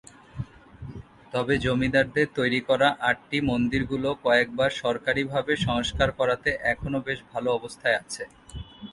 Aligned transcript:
তবে 1.33 1.53
জমিদারদের 1.65 2.27
তৈরি 2.37 2.59
করা 2.69 2.87
আটটি 3.09 3.37
মন্দিরগুলো 3.49 4.09
কয়েকবার 4.25 4.69
সরকারীভাবে 4.83 5.53
সংস্কার 5.67 6.09
করাতে 6.19 6.49
এখনো 6.71 6.97
বেশ 7.07 7.19
ভালো 7.31 7.49
অবস্থায় 7.53 7.97
আছে। 8.01 8.23